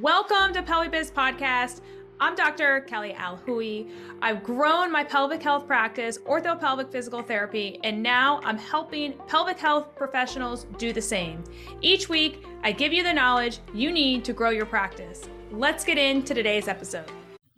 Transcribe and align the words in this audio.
Welcome 0.00 0.52
to 0.54 0.62
PelviBiz 0.64 1.12
Podcast. 1.12 1.80
I'm 2.18 2.34
Dr. 2.34 2.80
Kelly 2.80 3.12
Alhui. 3.16 3.88
I've 4.20 4.42
grown 4.42 4.90
my 4.90 5.04
pelvic 5.04 5.40
health 5.40 5.68
practice, 5.68 6.18
orthopelvic 6.18 6.90
physical 6.90 7.22
therapy, 7.22 7.78
and 7.84 8.02
now 8.02 8.40
I'm 8.42 8.58
helping 8.58 9.12
pelvic 9.28 9.56
health 9.56 9.94
professionals 9.94 10.66
do 10.78 10.92
the 10.92 11.00
same. 11.00 11.44
Each 11.80 12.08
week, 12.08 12.44
I 12.64 12.72
give 12.72 12.92
you 12.92 13.04
the 13.04 13.12
knowledge 13.12 13.60
you 13.72 13.92
need 13.92 14.24
to 14.24 14.32
grow 14.32 14.50
your 14.50 14.66
practice. 14.66 15.28
Let's 15.52 15.84
get 15.84 15.96
into 15.96 16.34
today's 16.34 16.66
episode. 16.66 17.08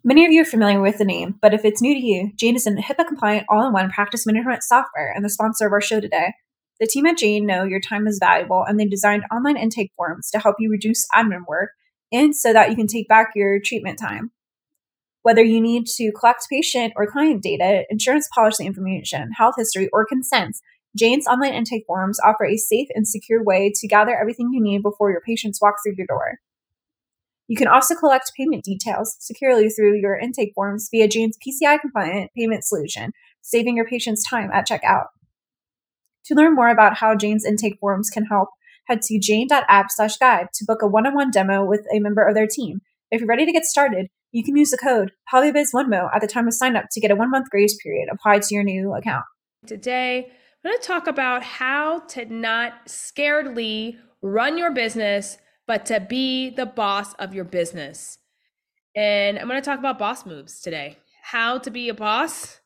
Many 0.05 0.27
of 0.27 0.31
you 0.31 0.43
are 0.43 0.45
familiar 0.45 0.83
with 0.83 0.99
the 0.99 1.07
name, 1.07 1.37
but 1.41 1.55
if 1.55 1.65
it's 1.65 1.81
new 1.81 1.95
to 1.95 2.01
you, 2.01 2.33
Jane 2.37 2.57
is 2.57 2.67
a 2.67 2.73
HIPAA 2.73 3.07
compliant 3.09 3.47
all 3.49 3.67
in 3.67 3.73
one 3.73 3.89
practice 3.89 4.27
management 4.27 4.63
software 4.63 5.11
and 5.11 5.25
the 5.25 5.31
sponsor 5.31 5.69
of 5.69 5.73
our 5.73 5.81
show 5.81 6.01
today. 6.01 6.35
The 6.81 6.87
team 6.87 7.07
at 7.07 7.17
Jane 7.17 7.47
know 7.47 7.65
your 7.65 7.81
time 7.81 8.07
is 8.07 8.19
valuable 8.23 8.63
and 8.63 8.79
they 8.79 8.85
designed 8.85 9.25
online 9.33 9.57
intake 9.57 9.93
forms 9.97 10.31
to 10.33 10.39
help 10.39 10.57
you 10.59 10.71
reduce 10.71 11.07
admin 11.15 11.47
work 11.49 11.71
and 12.13 12.35
so 12.35 12.53
that 12.53 12.71
you 12.71 12.77
can 12.77 12.87
take 12.87 13.09
back 13.09 13.29
your 13.35 13.59
treatment 13.61 13.99
time. 13.99 14.31
Whether 15.23 15.43
you 15.43 15.61
need 15.61 15.87
to 15.97 16.13
collect 16.13 16.47
patient 16.49 16.93
or 16.97 17.11
client 17.11 17.43
data, 17.43 17.85
insurance 17.91 18.29
policy 18.33 18.65
information, 18.65 19.31
health 19.37 19.55
history, 19.57 19.89
or 19.93 20.07
consents, 20.07 20.63
Jane's 20.97 21.27
online 21.27 21.53
intake 21.53 21.85
forms 21.87 22.19
offer 22.25 22.47
a 22.47 22.57
safe 22.57 22.89
and 22.95 23.07
secure 23.07 23.43
way 23.43 23.73
to 23.75 23.89
gather 23.89 24.17
everything 24.17 24.51
you 24.53 24.63
need 24.63 24.83
before 24.83 25.11
your 25.11 25.21
patients 25.21 25.61
walk 25.61 25.75
through 25.85 25.95
your 25.97 26.07
door. 26.07 26.39
You 27.49 27.57
can 27.57 27.69
also 27.69 27.95
collect 27.95 28.33
payment 28.37 28.65
details 28.65 29.17
securely 29.21 29.69
through 29.69 30.01
your 30.01 30.17
intake 30.17 30.53
forms 30.55 30.89
via 30.91 31.07
Jane's 31.07 31.37
PCI 31.39 31.81
compliant 31.81 32.31
payment 32.37 32.65
solution, 32.65 33.13
saving 33.43 33.77
your 33.77 33.87
patients 33.87 34.29
time 34.29 34.51
at 34.53 34.67
checkout. 34.67 35.07
To 36.27 36.35
learn 36.35 36.57
more 36.57 36.69
about 36.69 36.97
how 36.97 37.15
Jane's 37.15 37.45
intake 37.45 37.79
forms 37.79 38.11
can 38.11 38.25
help, 38.25 38.49
head 38.87 39.03
to 39.03 39.19
jane.app 39.19 39.87
slash 39.91 40.17
guide 40.17 40.49
to 40.55 40.65
book 40.65 40.83
a 40.83 40.87
one-on-one 40.87 41.31
demo 41.31 41.65
with 41.65 41.87
a 41.95 42.01
member 42.01 42.27
of 42.27 42.35
their 42.35 42.47
team. 42.47 42.81
If 43.11 43.21
you're 43.21 43.29
ready 43.29 43.47
to 43.47 43.53
get 43.53 43.65
started, 43.65 44.09
you 44.33 44.43
can 44.45 44.57
use 44.57 44.71
the 44.71 44.79
code 44.79 45.13
PelviBiz1mo 45.33 46.11
at 46.15 46.21
the 46.21 46.27
time 46.27 46.49
of 46.49 46.55
sign 46.55 46.77
up 46.77 46.87
to 46.93 47.01
get 47.01 47.11
a 47.11 47.17
one-month 47.17 47.51
grace 47.51 47.77
period 47.83 48.09
applied 48.11 48.43
to 48.43 48.55
your 48.55 48.65
new 48.65 48.95
account. 48.95 49.25
Today, 49.67 50.27
I'm 50.27 50.71
going 50.71 50.81
to 50.81 50.87
talk 50.87 51.07
about 51.07 51.43
how 51.43 52.01
to 52.09 52.25
not 52.27 52.87
scaredly 52.87 53.97
run 54.23 54.59
your 54.59 54.73
business, 54.73 55.39
but 55.67 55.87
to 55.87 56.01
be 56.01 56.51
the 56.51 56.67
boss 56.67 57.15
of 57.15 57.35
your 57.35 57.45
business. 57.45 58.19
And 58.95 59.39
I'm 59.39 59.49
going 59.49 59.61
to 59.61 59.65
talk 59.65 59.79
about 59.79 59.99
boss 59.99 60.27
moves 60.27 60.61
today. 60.61 60.99
How 61.23 61.59
to 61.59 61.71
be 61.71 61.89
a 61.89 61.95
boss 61.95 62.61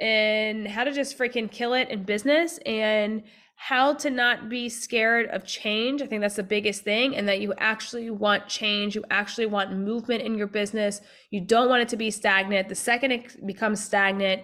and 0.00 0.66
how 0.66 0.84
to 0.84 0.92
just 0.92 1.18
freaking 1.18 1.50
kill 1.50 1.74
it 1.74 1.88
in 1.90 2.04
business 2.04 2.58
and 2.58 3.22
how 3.60 3.92
to 3.92 4.08
not 4.08 4.48
be 4.48 4.68
scared 4.68 5.26
of 5.30 5.44
change. 5.44 6.00
I 6.00 6.06
think 6.06 6.20
that's 6.20 6.36
the 6.36 6.44
biggest 6.44 6.84
thing, 6.84 7.16
and 7.16 7.28
that 7.28 7.40
you 7.40 7.52
actually 7.58 8.08
want 8.08 8.46
change. 8.46 8.94
You 8.94 9.04
actually 9.10 9.46
want 9.46 9.76
movement 9.76 10.22
in 10.22 10.38
your 10.38 10.46
business. 10.46 11.00
You 11.30 11.40
don't 11.40 11.68
want 11.68 11.82
it 11.82 11.88
to 11.88 11.96
be 11.96 12.12
stagnant. 12.12 12.68
The 12.68 12.76
second 12.76 13.10
it 13.10 13.46
becomes 13.46 13.82
stagnant, 13.82 14.42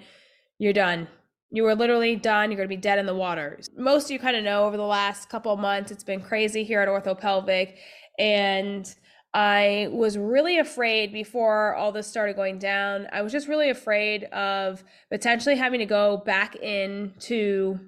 you're 0.59 0.73
done. 0.73 1.07
You 1.53 1.65
are 1.67 1.77
literally 1.77 2.17
done. 2.17 2.51
You're 2.51 2.57
going 2.57 2.69
to 2.69 2.77
be 2.77 2.81
dead 2.81 2.99
in 2.99 3.07
the 3.07 3.15
water. 3.15 3.61
Most 3.77 4.07
of 4.07 4.11
you 4.11 4.19
kind 4.19 4.37
of 4.37 4.43
know 4.43 4.65
over 4.65 4.77
the 4.77 4.83
last 4.83 5.29
couple 5.29 5.57
months, 5.57 5.93
it's 5.93 6.03
been 6.03 6.21
crazy 6.21 6.65
here 6.65 6.81
at 6.81 6.89
OrthoPelvic. 6.89 7.77
And 8.19 8.93
I 9.33 9.89
was 9.93 10.19
really 10.19 10.59
afraid 10.59 11.13
before 11.13 11.77
all 11.77 11.93
this 11.93 12.09
started 12.09 12.35
going 12.35 12.59
down. 12.59 13.07
I 13.13 13.23
was 13.23 13.31
just 13.31 13.47
really 13.47 13.71
afraid 13.71 14.25
of 14.25 14.83
potentially 15.09 15.55
having 15.55 15.79
to 15.79 15.87
go 15.87 16.17
back 16.17 16.57
into 16.57 17.79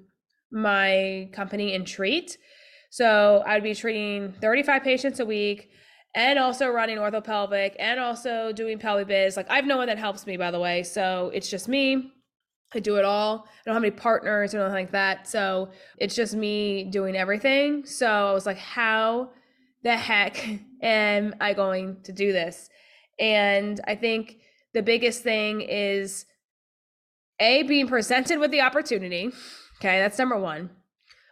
my 0.51 1.29
company 1.33 1.73
and 1.73 1.85
treat. 1.85 2.37
So 2.89 3.43
I'd 3.45 3.63
be 3.63 3.75
treating 3.75 4.33
35 4.41 4.83
patients 4.83 5.19
a 5.19 5.25
week 5.25 5.69
and 6.15 6.39
also 6.39 6.67
running 6.69 6.97
orthopelvic 6.97 7.75
and 7.79 7.99
also 7.99 8.51
doing 8.51 8.79
PelviBiz. 8.79 9.37
Like 9.37 9.49
I 9.49 9.55
have 9.55 9.65
no 9.65 9.77
one 9.77 9.87
that 9.87 9.99
helps 9.99 10.25
me, 10.25 10.37
by 10.37 10.51
the 10.51 10.59
way. 10.59 10.83
So 10.83 11.31
it's 11.33 11.49
just 11.49 11.67
me. 11.67 12.11
I 12.73 12.79
do 12.79 12.97
it 12.97 13.05
all. 13.05 13.45
I 13.47 13.61
don't 13.65 13.75
have 13.75 13.83
any 13.83 13.91
partners 13.91 14.53
or 14.53 14.59
anything 14.59 14.73
like 14.73 14.91
that. 14.91 15.27
So 15.27 15.69
it's 15.97 16.15
just 16.15 16.35
me 16.35 16.85
doing 16.85 17.15
everything. 17.15 17.85
So 17.85 18.07
I 18.07 18.33
was 18.33 18.45
like, 18.45 18.57
how 18.57 19.29
the 19.83 19.95
heck 19.95 20.43
am 20.81 21.35
I 21.39 21.53
going 21.53 22.01
to 22.03 22.11
do 22.11 22.33
this? 22.33 22.69
And 23.19 23.79
I 23.87 23.95
think 23.95 24.39
the 24.73 24.81
biggest 24.81 25.23
thing 25.23 25.61
is 25.61 26.25
A, 27.39 27.63
being 27.63 27.87
presented 27.87 28.39
with 28.39 28.51
the 28.51 28.61
opportunity 28.61 29.31
Okay, 29.79 29.99
that's 29.99 30.17
number 30.17 30.37
one 30.37 30.71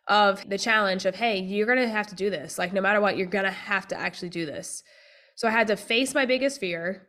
of 0.07 0.47
the 0.47 0.57
challenge 0.57 1.05
of, 1.05 1.15
hey, 1.15 1.39
you're 1.39 1.65
going 1.65 1.79
to 1.79 1.87
have 1.87 2.07
to 2.07 2.15
do 2.15 2.29
this. 2.29 2.59
Like, 2.59 2.73
no 2.73 2.81
matter 2.81 3.01
what, 3.01 3.17
you're 3.17 3.25
going 3.25 3.45
to 3.45 3.51
have 3.51 3.87
to 3.87 3.99
actually 3.99 4.29
do 4.29 4.45
this. 4.45 4.83
So 5.35 5.47
I 5.47 5.51
had 5.51 5.67
to 5.67 5.75
face 5.75 6.13
my 6.13 6.25
biggest 6.25 6.59
fear. 6.59 7.07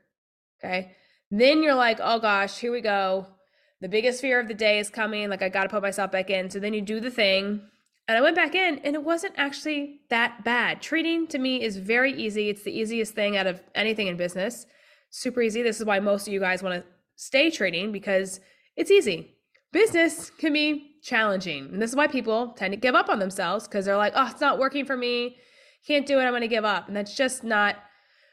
Okay. 0.59 0.93
Then 1.31 1.63
you're 1.63 1.75
like, 1.75 1.99
oh 2.03 2.19
gosh, 2.19 2.59
here 2.59 2.73
we 2.73 2.81
go. 2.81 3.27
The 3.81 3.89
biggest 3.89 4.21
fear 4.21 4.41
of 4.41 4.49
the 4.49 4.55
day 4.55 4.79
is 4.79 4.89
coming. 4.89 5.29
Like, 5.29 5.43
I 5.43 5.51
got 5.51 5.65
to 5.65 5.69
put 5.69 5.83
myself 5.83 6.11
back 6.11 6.31
in. 6.31 6.49
So 6.49 6.59
then 6.59 6.73
you 6.73 6.81
do 6.81 7.01
the 7.01 7.11
thing. 7.11 7.61
And 8.09 8.17
I 8.17 8.21
went 8.21 8.37
back 8.37 8.55
in, 8.55 8.79
and 8.79 8.95
it 8.95 9.03
wasn't 9.03 9.35
actually 9.37 10.01
that 10.11 10.45
bad. 10.45 10.81
Treating 10.81 11.27
to 11.27 11.39
me 11.39 11.63
is 11.63 11.77
very 11.77 12.13
easy. 12.13 12.49
It's 12.49 12.63
the 12.63 12.77
easiest 12.77 13.15
thing 13.15 13.37
out 13.37 13.49
of 13.49 13.61
anything 13.75 14.07
in 14.07 14.17
business. 14.17 14.65
Super 15.11 15.43
easy. 15.43 15.63
This 15.63 15.81
is 15.81 15.87
why 15.87 15.99
most 15.99 16.27
of 16.27 16.33
you 16.33 16.39
guys 16.39 16.63
want 16.63 16.83
to 16.83 16.89
stay 17.17 17.51
trading 17.51 17.91
because 17.91 18.39
it's 18.77 18.93
easy. 18.93 19.35
Business 19.73 20.31
can 20.31 20.53
be 20.53 20.96
challenging. 21.07 21.69
And 21.73 21.81
this 21.81 21.91
is 21.91 21.97
why 21.97 22.09
people 22.09 22.49
tend 22.49 22.73
to 22.73 22.77
give 22.77 22.97
up 22.97 23.09
on 23.09 23.21
themselves 23.21 23.69
because 23.69 23.85
they're 23.85 23.97
like, 23.97 24.13
oh, 24.17 24.29
it's 24.29 24.41
not 24.41 24.59
working 24.59 24.85
for 24.85 24.97
me. 24.97 25.37
Can't 25.87 26.05
do 26.05 26.19
it. 26.19 26.25
I'm 26.25 26.33
going 26.33 26.41
to 26.41 26.49
give 26.49 26.65
up. 26.65 26.89
And 26.89 26.97
that's 26.97 27.15
just 27.15 27.45
not 27.45 27.77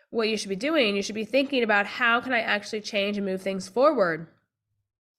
what 0.09 0.27
you 0.27 0.37
should 0.37 0.49
be 0.49 0.55
doing. 0.55 0.95
You 0.95 1.03
should 1.03 1.13
be 1.13 1.23
thinking 1.23 1.61
about 1.61 1.85
how 1.85 2.19
can 2.19 2.33
I 2.33 2.39
actually 2.39 2.81
change 2.81 3.15
and 3.15 3.25
move 3.25 3.43
things 3.43 3.67
forward. 3.67 4.27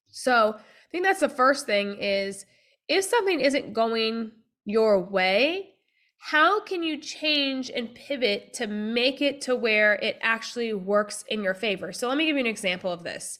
So 0.09 0.55
I 0.57 0.91
think 0.91 1.05
that's 1.05 1.21
the 1.21 1.29
first 1.29 1.65
thing 1.65 1.97
is 1.97 2.45
if 2.89 3.05
something 3.05 3.39
isn't 3.39 3.73
going 3.73 4.31
your 4.65 4.99
way, 5.01 5.75
how 6.17 6.59
can 6.59 6.83
you 6.83 6.97
change 6.97 7.69
and 7.69 7.95
pivot 7.95 8.53
to 8.55 8.67
make 8.67 9.21
it 9.21 9.41
to 9.41 9.55
where 9.55 9.93
it 9.93 10.17
actually 10.21 10.73
works 10.73 11.23
in 11.29 11.41
your 11.41 11.53
favor? 11.53 11.93
So 11.93 12.09
let 12.09 12.17
me 12.17 12.25
give 12.25 12.35
you 12.35 12.41
an 12.41 12.47
example 12.47 12.91
of 12.91 13.03
this. 13.03 13.39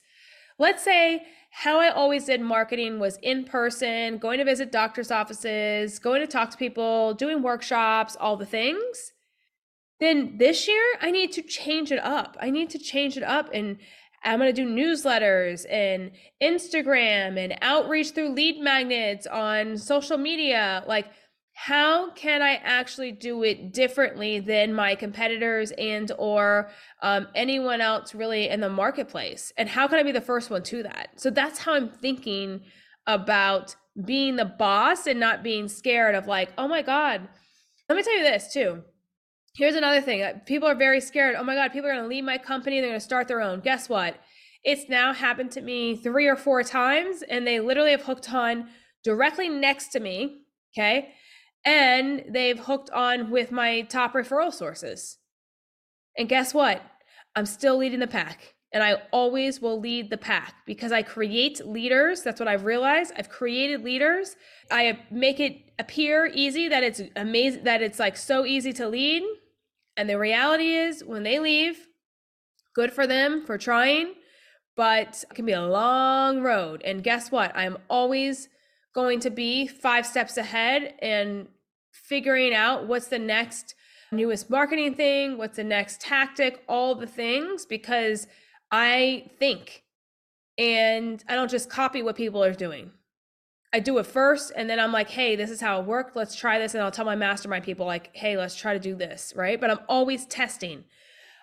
Let's 0.58 0.84
say 0.84 1.24
how 1.59 1.79
I 1.79 1.89
always 1.89 2.25
did 2.25 2.41
marketing 2.41 2.99
was 2.99 3.17
in 3.21 3.45
person, 3.45 4.17
going 4.17 4.39
to 4.39 4.43
visit 4.43 4.73
doctors' 4.73 5.09
offices, 5.09 5.99
going 5.99 6.19
to 6.19 6.27
talk 6.27 6.49
to 6.49 6.57
people, 6.57 7.13
doing 7.13 7.41
workshops, 7.41 8.17
all 8.19 8.35
the 8.35 8.45
things. 8.45 9.13
Then 10.01 10.38
this 10.38 10.67
year, 10.67 10.83
I 10.99 11.11
need 11.11 11.31
to 11.31 11.41
change 11.41 11.93
it 11.93 11.99
up. 11.99 12.35
I 12.41 12.49
need 12.49 12.69
to 12.71 12.77
change 12.77 13.16
it 13.16 13.23
up 13.23 13.49
and 13.53 13.77
I'm 14.25 14.39
going 14.39 14.53
to 14.53 14.66
do 14.66 14.69
newsletters 14.69 15.66
and 15.71 16.11
Instagram 16.43 17.41
and 17.41 17.57
outreach 17.61 18.09
through 18.09 18.33
lead 18.33 18.59
magnets 18.59 19.25
on 19.25 19.77
social 19.77 20.17
media. 20.17 20.83
Like, 20.85 21.07
how 21.57 22.11
can 22.11 22.41
i 22.41 22.55
actually 22.66 23.13
do 23.13 23.41
it 23.43 23.73
differently 23.73 24.41
than 24.41 24.73
my 24.73 24.93
competitors 24.93 25.71
and 25.77 26.11
or 26.17 26.69
um, 27.01 27.27
anyone 27.33 27.79
else 27.79 28.13
really 28.13 28.49
in 28.49 28.59
the 28.59 28.69
marketplace? 28.69 29.53
And 29.57 29.69
how 29.69 29.88
can 29.88 29.97
i 29.97 30.03
be 30.03 30.11
the 30.11 30.19
first 30.21 30.49
one 30.49 30.63
to 30.63 30.83
that? 30.83 31.11
So 31.16 31.29
that's 31.29 31.59
how 31.59 31.73
i'm 31.73 31.89
thinking 31.89 32.61
about 33.07 33.75
being 34.03 34.35
the 34.35 34.45
boss 34.45 35.07
and 35.07 35.17
not 35.17 35.43
being 35.43 35.69
scared 35.69 36.13
of 36.13 36.27
like 36.27 36.51
oh 36.57 36.67
my 36.67 36.81
god. 36.81 37.27
Let 37.87 37.95
me 37.95 38.03
tell 38.03 38.17
you 38.17 38.23
this 38.23 38.51
too. 38.51 38.83
Here's 39.55 39.75
another 39.75 40.01
thing 40.01 40.23
uh, 40.23 40.33
people 40.45 40.67
are 40.67 40.75
very 40.75 40.99
scared 40.99 41.35
oh 41.35 41.43
my 41.43 41.55
god 41.55 41.72
people 41.72 41.89
are 41.89 41.93
going 41.93 42.03
to 42.03 42.09
leave 42.09 42.25
my 42.25 42.37
company 42.37 42.81
they're 42.81 42.89
going 42.89 42.99
to 42.99 43.05
start 43.05 43.29
their 43.29 43.41
own. 43.41 43.61
Guess 43.61 43.87
what? 43.87 44.17
It's 44.66 44.89
now 44.89 45.13
happened 45.13 45.51
to 45.51 45.61
me 45.61 45.95
three 45.95 46.27
or 46.27 46.35
four 46.35 46.63
times 46.63 47.22
and 47.22 47.47
they 47.47 47.61
literally 47.61 47.91
have 47.91 48.03
hooked 48.03 48.33
on 48.33 48.67
directly 49.05 49.47
next 49.47 49.89
to 49.93 50.01
me 50.01 50.41
okay 50.77 51.13
and 51.66 52.24
they've 52.30 52.59
hooked 52.59 52.90
on 52.92 53.31
with 53.31 53.52
my 53.52 53.81
top 53.81 54.14
referral 54.14 54.53
sources. 54.53 55.18
And 56.18 56.30
guess 56.30 56.53
what? 56.53 56.81
I'm 57.35 57.46
still 57.46 57.78
leading 57.78 58.00
the 58.00 58.08
pack. 58.08 58.53
And 58.72 58.84
I 58.84 59.02
always 59.12 59.62
will 59.62 59.79
lead 59.79 60.09
the 60.09 60.17
pack 60.17 60.53
because 60.66 60.91
I 60.91 61.02
create 61.02 61.66
leaders. 61.66 62.23
That's 62.23 62.40
what 62.40 62.50
I've 62.50 62.66
realized. 62.66 63.14
I've 63.17 63.29
created 63.29 63.84
leaders. 63.84 64.35
I 64.70 65.00
make 65.09 65.40
it 65.40 65.72
appear 65.79 66.26
easy 66.26 66.67
that 66.67 66.84
it's 66.84 67.02
amazing, 67.16 67.64
that 67.64 67.82
it's 67.82 68.00
like 68.00 68.18
so 68.18 68.46
easy 68.46 68.73
to 68.73 68.88
lead. 68.90 69.23
And 69.96 70.09
the 70.09 70.20
reality 70.20 70.73
is, 70.73 71.03
when 71.06 71.23
they 71.23 71.40
leave, 71.40 71.88
good 72.76 72.91
for 72.91 73.08
them 73.08 73.46
for 73.46 73.58
trying, 73.58 74.14
but 74.76 75.23
it 75.29 75.35
can 75.35 75.46
be 75.46 75.53
a 75.53 75.66
long 75.66 76.41
road. 76.41 76.82
And 76.84 77.02
guess 77.02 77.32
what? 77.32 77.56
I'm 77.56 77.78
always 77.90 78.50
going 78.94 79.22
to 79.22 79.29
be 79.29 79.68
five 79.68 80.06
steps 80.06 80.35
ahead 80.35 80.96
and 81.02 81.47
figuring 82.03 82.53
out 82.53 82.88
what's 82.88 83.08
the 83.08 83.20
next 83.20 83.76
newest 84.12 84.50
marketing 84.50 84.94
thing, 84.94 85.38
what's 85.38 85.58
the 85.58 85.64
next 85.64 86.02
tactic, 86.02 86.64
all 86.68 86.96
the 86.96 87.08
things, 87.08 87.66
because 87.66 88.28
I 88.72 89.30
think 89.40 89.84
and 90.58 91.24
I 91.28 91.36
don't 91.36 91.52
just 91.52 91.70
copy 91.70 92.02
what 92.02 92.16
people 92.16 92.44
are 92.44 92.53
doing. 92.53 92.92
I 93.74 93.80
do 93.80 93.97
it 93.97 94.06
first 94.06 94.53
and 94.56 94.70
then 94.70 94.80
I'm 94.80 94.94
like, 94.94 95.09
hey, 95.09 95.36
this 95.36 95.50
is 95.50 95.59
how 95.59 95.82
it 95.82 95.86
worked. 95.86 96.16
Let's 96.16 96.36
try 96.36 96.59
this. 96.59 96.74
And 96.74 96.84
I'll 96.84 96.92
tell 96.92 97.03
my 97.03 97.16
mastermind 97.16 97.66
people, 97.66 97.86
like, 97.86 98.09
hey, 98.14 98.38
let's 98.38 98.56
try 98.56 98.74
to 98.74 98.80
do 98.80 98.96
this. 98.96 99.34
Right. 99.36 99.59
But 99.59 99.70
I'm 99.70 99.80
always 99.90 100.26
testing. 100.26 100.86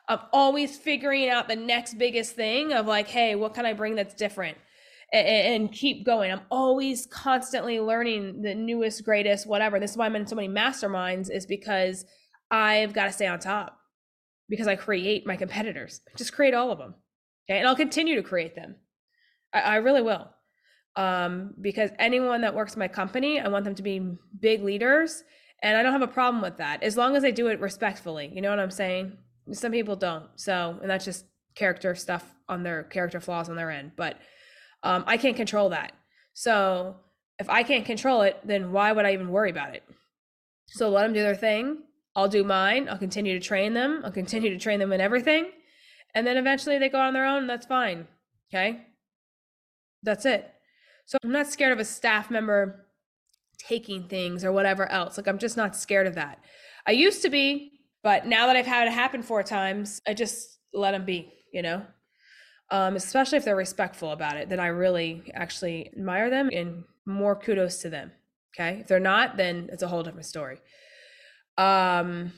I'm 0.09 0.21
always 0.33 0.77
figuring 0.77 1.29
out 1.29 1.49
the 1.49 1.57
next 1.57 1.99
biggest 1.99 2.35
thing 2.35 2.73
of 2.73 2.87
like, 2.87 3.09
hey, 3.09 3.35
what 3.35 3.55
can 3.55 3.67
I 3.67 3.75
bring 3.75 3.97
that's 3.97 4.15
different? 4.15 4.57
And, 5.13 5.29
and 5.29 5.73
keep 5.73 6.07
going. 6.07 6.33
I'm 6.33 6.41
always 6.51 7.07
constantly 7.07 7.79
learning 7.81 8.41
the 8.41 8.55
newest, 8.55 9.05
greatest, 9.05 9.47
whatever. 9.47 9.79
This 9.79 9.91
is 9.91 9.97
why 9.97 10.07
I'm 10.07 10.17
in 10.17 10.27
so 10.27 10.37
many 10.37 10.49
masterminds, 10.49 11.31
is 11.31 11.45
because 11.45 12.07
I've 12.51 12.93
got 12.95 13.07
to 13.07 13.13
stay 13.13 13.27
on 13.27 13.39
top 13.39 13.79
because 14.49 14.67
I 14.67 14.77
create 14.77 15.27
my 15.27 15.37
competitors. 15.37 16.01
Just 16.17 16.33
create 16.33 16.55
all 16.55 16.71
of 16.71 16.79
them. 16.79 16.95
Okay. 17.49 17.59
And 17.59 17.69
I'll 17.69 17.77
continue 17.77 18.17
to 18.17 18.23
create 18.23 18.55
them. 18.55 18.77
I, 19.53 19.61
I 19.61 19.77
really 19.77 20.03
will. 20.03 20.29
Um, 20.97 21.55
because 21.61 21.91
anyone 21.99 22.43
that 22.43 22.55
works 22.55 22.77
my 22.77 22.89
company, 22.89 23.41
I 23.41 23.49
want 23.49 23.65
them 23.65 23.75
to 23.75 23.83
be 23.83 24.17
big 24.41 24.63
leaders. 24.63 25.25
And 25.63 25.77
I 25.77 25.83
don't 25.83 25.93
have 25.93 26.03
a 26.03 26.09
problem 26.09 26.43
with 26.43 26.59
that 26.59 26.83
as 26.83 26.97
long 26.97 27.17
as 27.17 27.23
they 27.23 27.33
do 27.33 27.47
it 27.47 27.61
respectfully. 27.61 28.31
You 28.35 28.43
know 28.43 28.51
what 28.51 28.59
I'm 28.59 28.71
saying? 28.71 29.17
Some 29.53 29.73
people 29.73 29.97
don't. 29.97 30.27
So, 30.37 30.79
and 30.83 30.91
that's 30.91 31.05
just 31.05 31.25
character 31.55 31.95
stuff 31.95 32.25
on 32.49 32.63
their 32.63 32.83
character 32.83 33.21
flaws 33.21 33.49
on 33.49 33.57
their 33.57 33.71
end. 33.71 33.93
But 33.97 34.19
um, 34.83 35.05
I 35.07 35.17
can't 35.17 35.37
control 35.37 35.71
that. 35.71 35.93
So 36.35 36.97
if 37.39 37.49
I 37.49 37.63
can't 37.63 37.85
control 37.85 38.23
it, 38.23 38.39
then 38.45 38.73
why 38.73 38.93
would 38.93 39.05
I 39.05 39.13
even 39.13 39.31
worry 39.31 39.51
about 39.51 39.75
it? 39.75 39.83
So 40.69 40.89
let 40.89 41.03
them 41.03 41.13
do 41.13 41.23
their 41.23 41.35
thing. 41.35 41.79
I'll 42.15 42.29
do 42.29 42.45
mine. 42.45 42.89
I'll 42.89 42.99
continue 42.99 43.39
to 43.39 43.45
train 43.45 43.75
them. 43.75 44.03
I'll 44.05 44.13
continue 44.13 44.51
to 44.51 44.59
train 44.59 44.79
them 44.79 44.93
in 44.93 45.01
everything. 45.01 45.51
And 46.15 46.27
then 46.27 46.37
eventually 46.37 46.79
they 46.79 46.89
go 46.89 47.01
on 47.01 47.15
their 47.15 47.27
own. 47.27 47.47
that's 47.47 47.67
fine. 47.67 48.07
Okay. 48.53 48.87
That's 50.03 50.27
it. 50.27 50.53
So 51.07 51.19
I'm 51.23 51.33
not 51.33 51.47
scared 51.47 51.73
of 51.73 51.79
a 51.79 51.85
staff 51.85 52.31
member 52.31 52.87
taking 53.59 54.09
things 54.09 54.45
or 54.45 54.53
whatever 54.53 54.91
else. 54.91 55.17
Like 55.17 55.29
I'm 55.29 55.39
just 55.39 55.57
not 55.57 55.77
scared 55.77 56.07
of 56.07 56.15
that. 56.15 56.39
I 56.87 56.93
used 56.93 57.23
to 57.23 57.31
be, 57.31 57.73
but 58.03 58.27
now 58.27 58.47
that 58.47 58.57
I've 58.57 58.67
had 58.67 58.89
it 58.89 58.93
happen 58.93 59.23
four 59.23 59.43
times, 59.43 60.01
I 60.07 60.15
just 60.15 60.59
let 60.75 60.93
them 60.93 61.05
be, 61.05 61.33
you 61.53 61.63
know? 61.63 61.83
Um, 62.73 62.97
especially 62.97 63.37
if 63.37 63.45
they're 63.45 63.55
respectful 63.55 64.13
about 64.13 64.37
it, 64.39 64.49
then 64.49 64.59
I 64.59 64.69
really 64.69 65.31
actually 65.35 65.91
admire 65.95 66.31
them 66.31 66.49
and 66.51 66.85
more 67.05 67.37
kudos 67.37 67.83
to 67.83 67.91
them. 67.91 68.13
Okay. 68.55 68.81
If 68.81 68.89
they're 68.89 68.99
not, 68.99 69.37
then 69.37 69.69
it's 69.71 69.83
a 69.83 69.89
whole 69.89 70.03
different 70.03 70.25
story. 70.25 70.59
Um, 71.59 72.33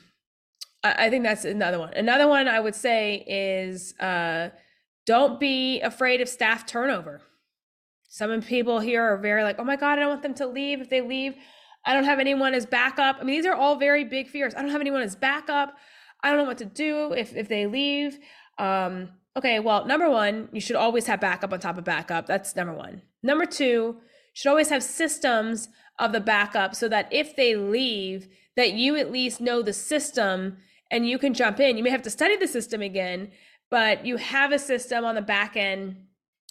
I, 0.83 1.05
I 1.05 1.09
think 1.09 1.23
that's 1.23 1.45
another 1.45 1.79
one. 1.79 1.93
Another 1.93 2.27
one 2.27 2.49
I 2.49 2.59
would 2.59 2.75
say 2.75 3.23
is 3.25 3.97
uh, 3.99 4.49
don't 5.05 5.39
be 5.39 5.79
afraid 5.79 6.19
of 6.19 6.27
staff 6.27 6.65
turnover. 6.65 7.21
Some 8.09 8.41
people 8.41 8.81
here 8.81 9.03
are 9.03 9.17
very 9.17 9.43
like, 9.43 9.57
oh 9.57 9.63
my 9.63 9.77
God, 9.77 9.93
I 9.93 10.01
don't 10.01 10.09
want 10.09 10.21
them 10.21 10.33
to 10.35 10.47
leave. 10.47 10.81
If 10.81 10.89
they 10.89 11.01
leave, 11.01 11.35
I 11.85 11.93
don't 11.93 12.05
have 12.05 12.19
anyone 12.19 12.53
as 12.53 12.65
backup. 12.65 13.17
I 13.21 13.23
mean, 13.23 13.37
these 13.37 13.45
are 13.45 13.55
all 13.55 13.77
very 13.77 14.03
big 14.03 14.27
fears. 14.27 14.53
I 14.53 14.61
don't 14.61 14.71
have 14.71 14.81
anyone 14.81 15.01
as 15.01 15.15
backup. 15.15 15.75
I 16.23 16.29
don't 16.29 16.39
know 16.39 16.45
what 16.45 16.57
to 16.57 16.65
do 16.65 17.13
if, 17.13 17.35
if 17.35 17.47
they 17.47 17.67
leave. 17.67 18.19
Um, 18.57 19.11
okay, 19.37 19.59
well, 19.59 19.85
number 19.85 20.09
one, 20.09 20.49
you 20.51 20.61
should 20.61 20.75
always 20.75 21.07
have 21.07 21.19
backup 21.19 21.51
on 21.53 21.59
top 21.59 21.77
of 21.77 21.83
backup. 21.83 22.25
That's 22.25 22.55
number 22.55 22.73
one. 22.73 23.01
Number 23.21 23.45
two, 23.45 23.97
you 23.97 24.01
should 24.33 24.49
always 24.49 24.69
have 24.69 24.83
systems 24.83 25.69
of 25.99 26.11
the 26.11 26.19
backup 26.19 26.75
so 26.75 26.87
that 26.89 27.11
if 27.11 27.35
they 27.35 27.55
leave, 27.55 28.27
that 28.55 28.73
you 28.73 28.95
at 28.95 29.11
least 29.11 29.41
know 29.41 29.61
the 29.61 29.73
system 29.73 30.57
and 30.91 31.07
you 31.07 31.17
can 31.17 31.33
jump 31.33 31.59
in. 31.59 31.77
You 31.77 31.83
may 31.83 31.89
have 31.89 32.03
to 32.03 32.09
study 32.09 32.37
the 32.37 32.47
system 32.47 32.81
again, 32.81 33.31
but 33.69 34.05
you 34.05 34.17
have 34.17 34.51
a 34.51 34.59
system 34.59 35.03
on 35.03 35.15
the 35.15 35.21
back 35.21 35.57
end 35.57 35.97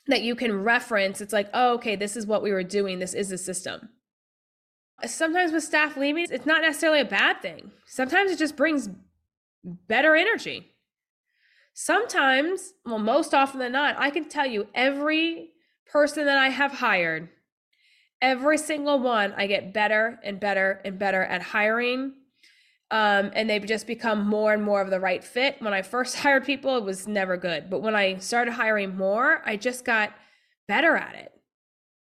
that 0.06 0.22
you 0.22 0.34
can 0.34 0.62
reference. 0.62 1.20
It's 1.20 1.32
like, 1.32 1.48
oh, 1.54 1.74
okay, 1.74 1.96
this 1.96 2.16
is 2.16 2.26
what 2.26 2.42
we 2.42 2.52
were 2.52 2.64
doing. 2.64 2.98
This 2.98 3.14
is 3.14 3.30
the 3.30 3.38
system. 3.38 3.88
Sometimes 5.06 5.52
with 5.52 5.64
staff 5.64 5.96
leaving, 5.96 6.26
it's 6.30 6.46
not 6.46 6.62
necessarily 6.62 7.00
a 7.00 7.06
bad 7.06 7.40
thing. 7.40 7.70
Sometimes 7.86 8.30
it 8.30 8.38
just 8.38 8.56
brings 8.56 8.90
better 9.64 10.14
energy. 10.14 10.73
Sometimes, 11.74 12.72
well, 12.86 12.98
most 12.98 13.34
often 13.34 13.60
than 13.60 13.72
not, 13.72 13.96
I 13.98 14.10
can 14.10 14.28
tell 14.28 14.46
you 14.46 14.68
every 14.74 15.50
person 15.86 16.24
that 16.24 16.38
I 16.38 16.48
have 16.48 16.72
hired 16.72 17.28
every 18.24 18.56
single 18.56 18.98
one 18.98 19.34
i 19.36 19.46
get 19.46 19.74
better 19.74 20.18
and 20.24 20.40
better 20.40 20.80
and 20.84 20.98
better 20.98 21.22
at 21.22 21.42
hiring 21.42 22.14
um, 22.90 23.32
and 23.34 23.50
they've 23.50 23.66
just 23.66 23.86
become 23.86 24.26
more 24.26 24.52
and 24.52 24.62
more 24.62 24.80
of 24.80 24.90
the 24.90 25.00
right 25.00 25.24
fit. 25.24 25.60
When 25.60 25.74
i 25.74 25.82
first 25.82 26.16
hired 26.22 26.44
people 26.44 26.76
it 26.78 26.84
was 26.84 27.06
never 27.06 27.36
good 27.36 27.68
but 27.68 27.82
when 27.82 27.94
i 27.94 28.16
started 28.16 28.52
hiring 28.52 28.96
more 28.96 29.42
i 29.44 29.56
just 29.56 29.84
got 29.84 30.14
better 30.66 30.96
at 30.96 31.14
it. 31.14 31.32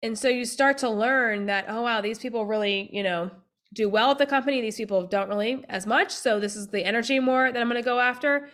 And 0.04 0.20
so 0.20 0.28
you 0.28 0.46
start 0.46 0.78
to 0.80 0.90
learn 0.90 1.48
that 1.48 1.66
oh 1.68 1.82
wow 1.82 2.02
these 2.02 2.20
people 2.20 2.46
really 2.46 2.90
you 2.94 3.02
know 3.02 3.32
do 3.74 3.90
well 3.90 4.12
at 4.12 4.20
the 4.20 4.28
company. 4.28 4.62
These 4.62 4.78
people 4.78 5.08
don't 5.08 5.30
really 5.30 5.66
as 5.68 5.88
much 5.88 6.12
so 6.12 6.40
this 6.40 6.56
is 6.56 6.68
the 6.68 6.86
energy 6.86 7.20
more 7.20 7.52
that 7.52 7.60
i'm 7.60 7.70
going 7.70 7.82
to 7.82 7.86
go 7.86 8.00
after 8.00 8.50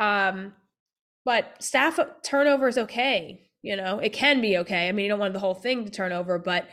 um, 0.00 0.52
but 1.24 1.62
staff 1.62 2.00
turnover 2.24 2.66
is 2.66 2.78
okay 2.78 3.48
you 3.62 3.76
know 3.76 3.98
it 4.00 4.12
can 4.12 4.40
be 4.40 4.58
okay 4.58 4.88
i 4.88 4.92
mean 4.92 5.04
you 5.04 5.08
don't 5.10 5.20
want 5.20 5.34
the 5.34 5.38
whole 5.38 5.54
thing 5.54 5.84
to 5.84 5.90
turn 5.90 6.10
over 6.12 6.38
but 6.38 6.66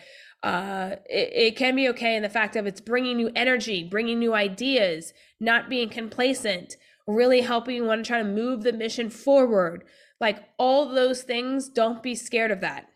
uh, 0.44 0.96
it, 1.10 1.32
it 1.34 1.56
can 1.56 1.76
be 1.76 1.90
okay 1.90 2.16
in 2.16 2.24
the 2.24 2.30
fact 2.30 2.56
of 2.56 2.68
it's 2.68 2.82
bringing 2.82 3.18
new 3.18 3.32
energy, 3.36 3.84
bringing 3.84 4.20
new 4.20 4.34
ideas, 4.34 5.14
not 5.40 5.70
being 5.70 5.90
complacent, 5.90 6.76
really 7.08 7.42
helping 7.42 7.76
you 7.76 7.84
want 7.84 8.04
to 8.04 8.08
try 8.08 8.20
to 8.20 8.28
move 8.28 8.64
the 8.64 8.74
mission 8.74 9.10
forward. 9.10 9.84
Like 10.20 10.44
all 10.58 10.90
those 10.90 11.24
things, 11.24 11.70
don't 11.70 12.04
be 12.04 12.16
scared 12.16 12.52
of 12.52 12.62
that. 12.62 12.88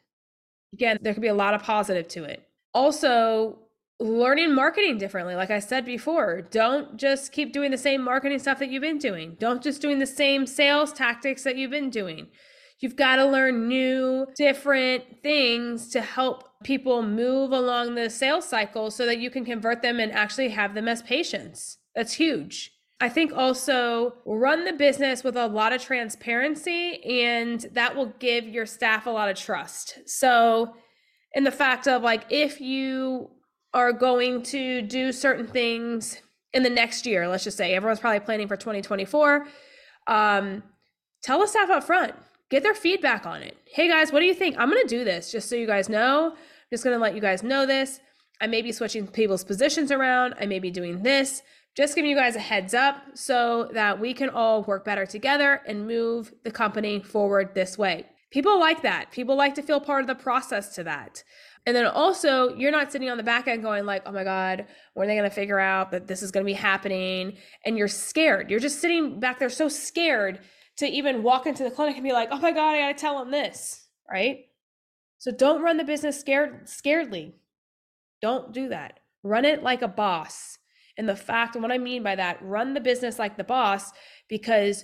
Again, 0.73 0.97
there 1.01 1.13
could 1.13 1.21
be 1.21 1.27
a 1.27 1.33
lot 1.33 1.53
of 1.53 1.63
positive 1.63 2.07
to 2.09 2.23
it. 2.23 2.47
Also, 2.73 3.59
learning 4.01 4.55
marketing 4.55 4.97
differently. 4.97 5.35
Like 5.35 5.51
I 5.51 5.59
said 5.59 5.85
before, 5.85 6.41
don't 6.41 6.97
just 6.97 7.31
keep 7.31 7.53
doing 7.53 7.71
the 7.71 7.77
same 7.77 8.03
marketing 8.03 8.39
stuff 8.39 8.59
that 8.59 8.69
you've 8.69 8.81
been 8.81 8.97
doing. 8.97 9.37
Don't 9.39 9.61
just 9.61 9.81
doing 9.81 9.99
the 9.99 10.07
same 10.07 10.47
sales 10.47 10.91
tactics 10.91 11.43
that 11.43 11.55
you've 11.55 11.71
been 11.71 11.89
doing. 11.89 12.27
You've 12.79 12.95
got 12.95 13.17
to 13.17 13.25
learn 13.25 13.67
new, 13.67 14.25
different 14.35 15.21
things 15.21 15.89
to 15.89 16.01
help 16.01 16.49
people 16.63 17.03
move 17.03 17.51
along 17.51 17.93
the 17.93 18.09
sales 18.09 18.47
cycle 18.47 18.89
so 18.89 19.05
that 19.05 19.19
you 19.19 19.29
can 19.29 19.45
convert 19.45 19.83
them 19.83 19.99
and 19.99 20.11
actually 20.11 20.49
have 20.49 20.73
them 20.73 20.87
as 20.87 21.03
patients. 21.03 21.77
That's 21.95 22.13
huge. 22.13 22.71
I 22.99 23.09
think 23.09 23.33
also 23.33 24.13
run 24.25 24.65
the 24.65 24.73
business 24.73 25.23
with 25.23 25.35
a 25.35 25.47
lot 25.47 25.73
of 25.73 25.81
transparency, 25.81 27.03
and 27.03 27.59
that 27.73 27.95
will 27.95 28.13
give 28.19 28.47
your 28.47 28.65
staff 28.65 29.05
a 29.05 29.11
lot 29.11 29.29
of 29.29 29.37
trust. 29.37 29.99
So, 30.07 30.75
in 31.33 31.43
the 31.43 31.51
fact 31.51 31.87
of 31.87 32.03
like, 32.03 32.25
if 32.29 32.61
you 32.61 33.29
are 33.73 33.93
going 33.93 34.43
to 34.43 34.81
do 34.81 35.11
certain 35.11 35.47
things 35.47 36.21
in 36.53 36.63
the 36.63 36.69
next 36.69 37.05
year, 37.05 37.27
let's 37.27 37.45
just 37.45 37.57
say 37.57 37.73
everyone's 37.73 37.99
probably 37.99 38.19
planning 38.19 38.47
for 38.47 38.57
2024, 38.57 39.47
um, 40.07 40.61
tell 41.23 41.39
the 41.39 41.47
staff 41.47 41.69
up 41.69 41.83
front 41.83 42.13
get 42.51 42.61
their 42.63 42.75
feedback 42.75 43.25
on 43.25 43.41
it. 43.41 43.57
Hey 43.65 43.87
guys, 43.87 44.11
what 44.11 44.19
do 44.19 44.25
you 44.25 44.35
think? 44.35 44.57
I'm 44.59 44.69
going 44.69 44.81
to 44.83 44.87
do 44.87 45.03
this 45.03 45.31
just 45.31 45.49
so 45.49 45.55
you 45.55 45.65
guys 45.65 45.89
know. 45.89 46.31
I'm 46.31 46.37
just 46.69 46.83
going 46.83 46.95
to 46.95 47.01
let 47.01 47.15
you 47.15 47.21
guys 47.21 47.41
know 47.41 47.65
this. 47.65 48.01
I 48.41 48.47
may 48.47 48.61
be 48.61 48.73
switching 48.73 49.07
people's 49.07 49.43
positions 49.43 49.91
around. 49.91 50.35
I 50.39 50.45
may 50.45 50.59
be 50.59 50.69
doing 50.69 51.01
this. 51.01 51.41
Just 51.75 51.95
giving 51.95 52.11
you 52.11 52.17
guys 52.17 52.35
a 52.35 52.39
heads 52.39 52.73
up 52.73 52.97
so 53.13 53.69
that 53.73 53.99
we 53.99 54.13
can 54.13 54.29
all 54.29 54.63
work 54.63 54.83
better 54.83 55.05
together 55.05 55.61
and 55.65 55.87
move 55.87 56.33
the 56.43 56.51
company 56.51 57.01
forward 57.01 57.55
this 57.55 57.77
way. 57.77 58.05
People 58.31 58.59
like 58.59 58.81
that. 58.81 59.11
People 59.11 59.37
like 59.37 59.55
to 59.55 59.61
feel 59.61 59.79
part 59.79 60.01
of 60.01 60.07
the 60.07 60.15
process 60.15 60.75
to 60.75 60.83
that. 60.83 61.23
And 61.65 61.75
then 61.75 61.85
also, 61.85 62.55
you're 62.55 62.71
not 62.71 62.91
sitting 62.91 63.09
on 63.09 63.17
the 63.17 63.23
back 63.23 63.47
end 63.47 63.61
going 63.61 63.85
like, 63.85 64.03
"Oh 64.05 64.11
my 64.11 64.23
god, 64.23 64.65
when 64.93 65.05
are 65.05 65.07
they 65.07 65.15
going 65.15 65.29
to 65.29 65.35
figure 65.35 65.59
out 65.59 65.91
that 65.91 66.07
this 66.07 66.23
is 66.23 66.31
going 66.31 66.43
to 66.43 66.49
be 66.49 66.53
happening?" 66.53 67.37
And 67.65 67.77
you're 67.77 67.87
scared. 67.87 68.49
You're 68.49 68.59
just 68.59 68.79
sitting 68.79 69.19
back 69.19 69.37
there 69.37 69.49
so 69.49 69.69
scared 69.69 70.39
to 70.77 70.87
even 70.87 71.23
walk 71.23 71.45
into 71.45 71.63
the 71.63 71.71
clinic 71.71 71.95
and 71.95 72.03
be 72.03 72.11
like, 72.11 72.29
oh 72.31 72.39
my 72.39 72.51
God, 72.51 72.73
I 72.73 72.79
gotta 72.79 72.93
tell 72.95 73.19
them 73.19 73.31
this, 73.31 73.87
right? 74.11 74.45
So 75.19 75.31
don't 75.31 75.61
run 75.61 75.77
the 75.77 75.83
business 75.83 76.19
scared 76.19 76.65
scaredly. 76.65 77.33
Don't 78.21 78.51
do 78.51 78.69
that. 78.69 78.99
Run 79.23 79.45
it 79.45 79.61
like 79.61 79.83
a 79.83 79.87
boss. 79.87 80.57
And 80.97 81.07
the 81.07 81.15
fact, 81.15 81.55
and 81.55 81.61
what 81.61 81.71
I 81.71 81.77
mean 81.77 82.01
by 82.01 82.15
that, 82.15 82.41
run 82.41 82.73
the 82.73 82.81
business 82.81 83.19
like 83.19 83.37
the 83.37 83.43
boss 83.43 83.91
because 84.27 84.83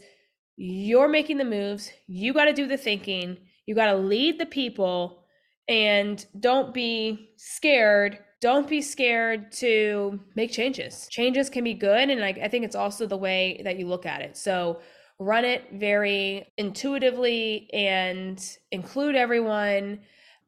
you're 0.56 1.08
making 1.08 1.38
the 1.38 1.46
moves, 1.46 1.92
you 2.08 2.34
got 2.34 2.46
to 2.46 2.54
do 2.54 2.68
the 2.68 2.78
thinking, 2.78 3.38
you 3.66 3.76
got 3.76 3.92
to 3.92 3.98
lead 3.98 4.40
the 4.40 4.46
people, 4.46 5.24
and 5.68 6.26
don't 6.40 6.74
be 6.74 7.32
scared. 7.38 8.20
Don't 8.40 8.68
be 8.68 8.82
scared 8.82 9.52
to 9.54 10.20
make 10.36 10.52
changes. 10.52 11.08
Changes 11.10 11.50
can 11.50 11.64
be 11.64 11.74
good. 11.74 12.10
And 12.10 12.24
I, 12.24 12.30
I 12.30 12.48
think 12.48 12.66
it's 12.66 12.76
also 12.76 13.08
the 13.08 13.18
way 13.18 13.62
that 13.64 13.78
you 13.80 13.88
look 13.88 14.06
at 14.06 14.22
it. 14.22 14.38
So, 14.38 14.80
run 15.20 15.46
it 15.46 15.64
very 15.74 16.52
intuitively 16.58 17.70
and 17.74 18.58
include 18.72 19.16
everyone, 19.16 20.00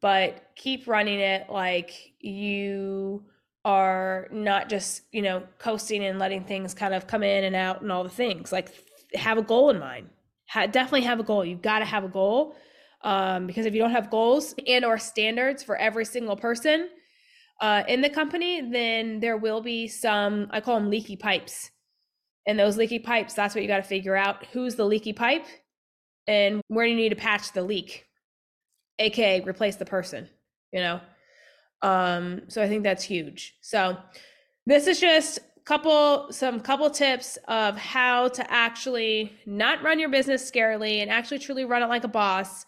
but 0.02 0.44
keep 0.56 0.88
running 0.88 1.20
it 1.20 1.50
like 1.50 2.14
you 2.20 3.24
are 3.66 4.28
not 4.32 4.70
just, 4.70 5.02
you 5.12 5.22
know, 5.22 5.44
coasting 5.58 6.04
and 6.06 6.20
letting 6.20 6.44
things 6.44 6.74
kind 6.74 6.94
of 6.94 7.08
come 7.08 7.24
in 7.24 7.44
and 7.44 7.56
out 7.56 7.82
and 7.82 7.92
all 7.92 8.04
the 8.04 8.10
things. 8.10 8.52
Like 8.52 8.70
have 9.16 9.38
a 9.38 9.42
goal 9.42 9.70
in 9.70 9.80
mind. 9.80 10.10
Ha- 10.50 10.68
definitely 10.68 11.02
have 11.02 11.20
a 11.20 11.24
goal. 11.24 11.44
You've 11.44 11.62
got 11.62 11.80
to 11.80 11.86
have 11.86 12.04
a 12.04 12.08
goal. 12.08 12.56
Um, 13.04 13.48
because 13.48 13.66
if 13.66 13.74
you 13.74 13.82
don't 13.82 13.92
have 13.92 14.10
goals 14.10 14.56
and 14.68 14.86
or 14.86 14.98
standards 14.98 15.64
for 15.64 15.78
every 15.78 16.06
single 16.06 16.36
person 16.36 16.90
uh, 17.62 17.84
in 17.88 18.02
the 18.02 18.10
company, 18.10 18.62
then 18.62 19.20
there 19.22 19.38
will 19.38 19.62
be 19.62 19.88
some, 19.88 20.48
I 20.52 20.62
call 20.62 20.80
them 20.80 20.90
leaky 20.90 21.16
pipes 21.16 21.72
And 22.46 22.60
those 22.60 22.78
leaky 22.78 23.00
pipes, 23.00 23.34
that's 23.34 23.56
what 23.56 23.62
you 23.62 23.68
got 23.68 23.78
to 23.78 23.84
figure 23.84 24.16
out. 24.16 24.46
Who's 24.54 24.76
the 24.76 24.86
leaky 24.86 25.14
pipe 25.14 25.46
and 26.28 26.62
where 26.68 26.86
do 26.86 26.92
you 26.92 26.98
need 26.98 27.10
to 27.10 27.16
patch 27.16 27.54
the 27.54 27.64
leak? 27.64 28.06
AKA 29.00 29.42
replace 29.42 29.78
the 29.78 29.86
person, 29.86 30.30
you 30.74 30.82
know? 30.82 31.00
Um, 31.82 32.42
so 32.50 32.62
I 32.62 32.68
think 32.68 32.84
that's 32.84 33.04
huge. 33.04 33.56
So 33.62 33.98
this 34.66 34.88
is 34.88 35.00
just 35.00 35.40
couple 35.66 36.28
some 36.32 36.60
couple 36.60 36.90
tips 36.90 37.38
of 37.48 37.78
how 37.78 38.28
to 38.30 38.52
actually 38.52 39.32
not 39.46 39.84
run 39.84 40.00
your 40.00 40.10
business 40.10 40.50
scarily 40.50 41.02
and 41.02 41.12
actually 41.12 41.40
truly 41.40 41.64
run 41.64 41.84
it 41.84 41.88
like 41.88 42.04
a 42.04 42.08
boss 42.08 42.66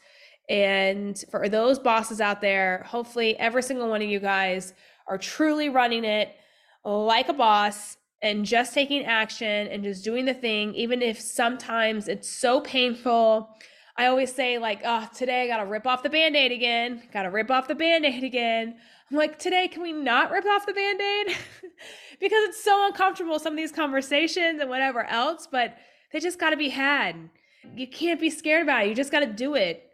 and 0.50 1.24
for 1.30 1.48
those 1.48 1.80
bosses 1.80 2.20
out 2.20 2.42
there 2.42 2.84
hopefully 2.88 3.38
every 3.38 3.64
single 3.64 3.90
one 3.90 4.02
of 4.02 4.10
you 4.10 4.20
guys 4.20 4.74
are 5.08 5.18
truly 5.18 5.70
running 5.70 6.04
it 6.04 6.36
like 6.84 7.30
a 7.30 7.34
boss 7.34 7.98
and 8.22 8.46
just 8.46 8.74
taking 8.74 9.06
action 9.06 9.68
and 9.68 9.84
just 9.84 10.04
doing 10.04 10.26
the 10.26 10.34
thing 10.34 10.74
even 10.76 11.02
if 11.02 11.20
sometimes 11.20 12.08
it's 12.08 12.30
so 12.30 12.60
painful 12.62 13.50
i 13.98 14.08
always 14.08 14.34
say 14.34 14.58
like 14.58 14.82
oh 14.84 15.08
today 15.16 15.44
i 15.44 15.48
gotta 15.48 15.66
rip 15.66 15.88
off 15.88 16.04
the 16.04 16.10
band-aid 16.10 16.52
again 16.52 17.02
gotta 17.14 17.30
rip 17.30 17.50
off 17.50 17.68
the 17.68 17.76
band-aid 17.76 18.24
again 18.24 18.76
I'm 19.12 19.18
like, 19.18 19.40
today, 19.40 19.68
can 19.68 19.84
we 19.84 19.92
not 19.92 20.32
rip 20.32 20.46
off 20.46 20.66
the 20.66 20.74
band 20.74 21.02
aid? 21.02 21.28
because 22.20 22.44
it's 22.46 22.64
so 22.64 22.88
uncomfortable, 22.88 23.40
some 23.40 23.54
of 23.54 23.58
these 23.58 23.72
conversations 23.72 24.62
and 24.62 24.70
whatever 24.70 25.04
else, 25.04 25.50
but 25.52 25.76
they 26.14 26.22
just 26.22 26.40
got 26.40 26.52
to 26.52 26.58
be 26.58 26.70
had. 26.70 27.30
You 27.76 27.88
can't 27.88 28.22
be 28.22 28.30
scared 28.30 28.64
about 28.64 28.86
it. 28.86 28.90
You 28.90 28.96
just 28.96 29.12
got 29.12 29.20
to 29.20 29.26
do 29.26 29.56
it. 29.56 29.91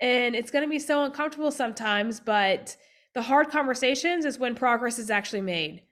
And 0.00 0.34
it's 0.34 0.50
going 0.50 0.64
to 0.64 0.70
be 0.70 0.78
so 0.78 1.04
uncomfortable 1.04 1.50
sometimes, 1.50 2.20
but 2.20 2.76
the 3.14 3.22
hard 3.22 3.50
conversations 3.50 4.24
is 4.24 4.38
when 4.38 4.54
progress 4.54 4.98
is 4.98 5.10
actually 5.10 5.42
made. 5.42 5.82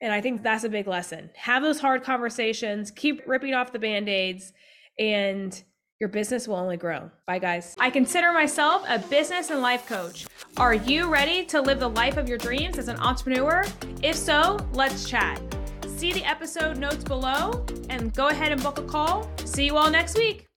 And 0.00 0.12
I 0.12 0.20
think 0.20 0.42
that's 0.42 0.64
a 0.64 0.68
big 0.68 0.86
lesson. 0.86 1.30
Have 1.36 1.62
those 1.62 1.78
hard 1.78 2.02
conversations, 2.02 2.90
keep 2.90 3.22
ripping 3.26 3.52
off 3.52 3.72
the 3.72 3.78
band 3.78 4.08
aids, 4.08 4.52
and 4.98 5.62
your 6.00 6.08
business 6.08 6.48
will 6.48 6.56
only 6.56 6.78
grow. 6.78 7.10
Bye, 7.26 7.38
guys. 7.38 7.74
I 7.78 7.90
consider 7.90 8.32
myself 8.32 8.82
a 8.88 8.98
business 8.98 9.50
and 9.50 9.60
life 9.60 9.86
coach. 9.86 10.26
Are 10.56 10.72
you 10.72 11.12
ready 11.12 11.44
to 11.46 11.60
live 11.60 11.80
the 11.80 11.90
life 11.90 12.16
of 12.16 12.26
your 12.26 12.38
dreams 12.38 12.78
as 12.78 12.88
an 12.88 12.96
entrepreneur? 12.96 13.64
If 14.02 14.16
so, 14.16 14.58
let's 14.72 15.08
chat. 15.08 15.38
See 15.86 16.14
the 16.14 16.24
episode 16.24 16.78
notes 16.78 17.04
below 17.04 17.66
and 17.90 18.14
go 18.14 18.28
ahead 18.28 18.52
and 18.52 18.62
book 18.62 18.78
a 18.78 18.84
call. 18.84 19.30
See 19.44 19.66
you 19.66 19.76
all 19.76 19.90
next 19.90 20.16
week. 20.16 20.49